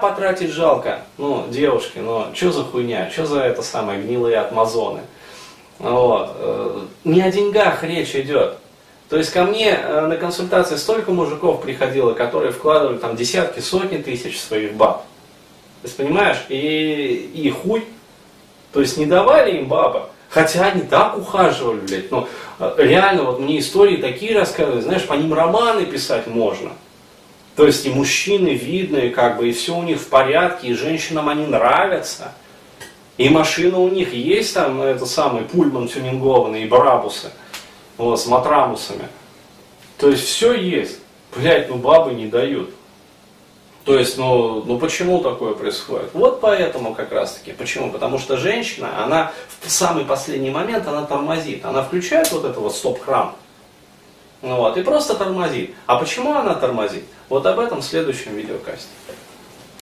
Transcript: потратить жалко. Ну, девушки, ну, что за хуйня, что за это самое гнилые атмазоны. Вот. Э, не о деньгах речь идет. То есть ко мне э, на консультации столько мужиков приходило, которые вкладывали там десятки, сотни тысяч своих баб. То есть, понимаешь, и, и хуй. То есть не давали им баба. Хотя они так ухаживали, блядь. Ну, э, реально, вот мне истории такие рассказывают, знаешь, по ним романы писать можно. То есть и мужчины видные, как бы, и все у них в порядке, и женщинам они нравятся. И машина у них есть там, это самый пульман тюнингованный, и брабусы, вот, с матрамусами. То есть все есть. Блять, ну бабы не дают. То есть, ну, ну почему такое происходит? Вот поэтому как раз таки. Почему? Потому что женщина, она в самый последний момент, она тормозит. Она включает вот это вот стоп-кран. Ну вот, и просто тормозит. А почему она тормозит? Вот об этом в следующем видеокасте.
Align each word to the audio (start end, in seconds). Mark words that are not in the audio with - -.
потратить 0.00 0.50
жалко. 0.50 1.00
Ну, 1.18 1.46
девушки, 1.50 1.98
ну, 1.98 2.26
что 2.34 2.52
за 2.52 2.64
хуйня, 2.64 3.10
что 3.10 3.26
за 3.26 3.40
это 3.40 3.62
самое 3.62 4.00
гнилые 4.00 4.38
атмазоны. 4.38 5.00
Вот. 5.78 6.32
Э, 6.38 6.80
не 7.04 7.20
о 7.20 7.30
деньгах 7.30 7.84
речь 7.84 8.14
идет. 8.14 8.56
То 9.08 9.16
есть 9.16 9.30
ко 9.30 9.44
мне 9.44 9.70
э, 9.70 10.06
на 10.06 10.16
консультации 10.16 10.76
столько 10.76 11.12
мужиков 11.12 11.62
приходило, 11.62 12.12
которые 12.12 12.52
вкладывали 12.52 12.98
там 12.98 13.16
десятки, 13.16 13.60
сотни 13.60 13.98
тысяч 13.98 14.40
своих 14.40 14.74
баб. 14.74 15.04
То 15.82 15.86
есть, 15.86 15.96
понимаешь, 15.96 16.44
и, 16.48 17.30
и 17.34 17.50
хуй. 17.50 17.84
То 18.72 18.80
есть 18.80 18.98
не 18.98 19.06
давали 19.06 19.58
им 19.58 19.68
баба. 19.68 20.10
Хотя 20.28 20.66
они 20.66 20.82
так 20.82 21.16
ухаживали, 21.16 21.80
блядь. 21.80 22.10
Ну, 22.10 22.28
э, 22.58 22.74
реально, 22.78 23.22
вот 23.22 23.40
мне 23.40 23.60
истории 23.60 23.96
такие 23.96 24.38
рассказывают, 24.38 24.84
знаешь, 24.84 25.06
по 25.06 25.14
ним 25.14 25.32
романы 25.32 25.86
писать 25.86 26.26
можно. 26.26 26.72
То 27.58 27.66
есть 27.66 27.84
и 27.86 27.90
мужчины 27.90 28.50
видные, 28.50 29.10
как 29.10 29.36
бы, 29.36 29.48
и 29.48 29.52
все 29.52 29.76
у 29.76 29.82
них 29.82 30.00
в 30.00 30.06
порядке, 30.06 30.68
и 30.68 30.74
женщинам 30.74 31.28
они 31.28 31.44
нравятся. 31.44 32.32
И 33.16 33.28
машина 33.28 33.80
у 33.80 33.88
них 33.88 34.14
есть 34.14 34.54
там, 34.54 34.80
это 34.80 35.06
самый 35.06 35.42
пульман 35.42 35.88
тюнингованный, 35.88 36.62
и 36.62 36.68
брабусы, 36.68 37.32
вот, 37.96 38.20
с 38.20 38.26
матрамусами. 38.26 39.08
То 39.96 40.08
есть 40.08 40.22
все 40.22 40.52
есть. 40.52 41.00
Блять, 41.34 41.68
ну 41.68 41.74
бабы 41.74 42.12
не 42.12 42.28
дают. 42.28 42.70
То 43.84 43.98
есть, 43.98 44.18
ну, 44.18 44.62
ну 44.64 44.78
почему 44.78 45.18
такое 45.18 45.54
происходит? 45.54 46.10
Вот 46.12 46.40
поэтому 46.40 46.94
как 46.94 47.10
раз 47.10 47.34
таки. 47.34 47.50
Почему? 47.50 47.90
Потому 47.90 48.20
что 48.20 48.36
женщина, 48.36 49.02
она 49.02 49.32
в 49.62 49.68
самый 49.68 50.04
последний 50.04 50.50
момент, 50.50 50.86
она 50.86 51.04
тормозит. 51.06 51.64
Она 51.64 51.82
включает 51.82 52.30
вот 52.30 52.44
это 52.44 52.60
вот 52.60 52.72
стоп-кран. 52.76 53.32
Ну 54.42 54.56
вот, 54.56 54.76
и 54.76 54.82
просто 54.82 55.14
тормозит. 55.14 55.74
А 55.86 55.96
почему 55.96 56.34
она 56.34 56.54
тормозит? 56.54 57.04
Вот 57.28 57.44
об 57.46 57.58
этом 57.58 57.80
в 57.80 57.84
следующем 57.84 58.36
видеокасте. 58.36 58.88